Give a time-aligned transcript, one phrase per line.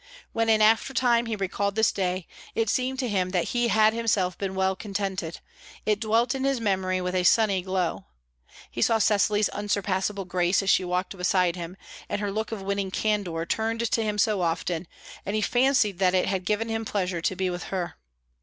[0.31, 3.93] When in after time he recalled this day, it seemed to him that he had
[3.93, 5.41] himself been well contented;
[5.85, 8.05] it dwelt in his memory with a sunny glow.
[8.71, 11.77] He saw Cecily's unsurpassable grace as she walked beside him,
[12.09, 14.87] and her look of winning candour turned to him so often,
[15.23, 17.93] and he fancied that it had given him pleasure to be with her.